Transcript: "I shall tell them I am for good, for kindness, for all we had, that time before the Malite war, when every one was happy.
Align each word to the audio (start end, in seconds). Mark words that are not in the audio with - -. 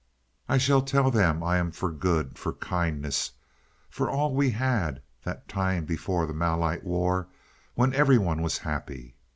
"I 0.49 0.57
shall 0.57 0.81
tell 0.81 1.11
them 1.11 1.43
I 1.43 1.57
am 1.57 1.69
for 1.69 1.91
good, 1.91 2.39
for 2.39 2.53
kindness, 2.53 3.33
for 3.87 4.09
all 4.09 4.33
we 4.33 4.49
had, 4.49 5.03
that 5.25 5.47
time 5.47 5.85
before 5.85 6.25
the 6.25 6.33
Malite 6.33 6.83
war, 6.83 7.27
when 7.75 7.93
every 7.93 8.17
one 8.17 8.41
was 8.41 8.57
happy. 8.57 9.13